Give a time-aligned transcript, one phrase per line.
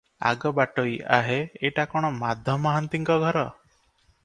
[0.27, 1.35] ଆଗ ବାଟୋଇ- ଆହେ!
[1.69, 3.49] ଏଇଟା କଣ ମାଧ ମହାନ୍ତିଙ୍କ ଘର?